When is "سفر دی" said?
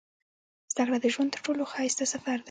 2.13-2.39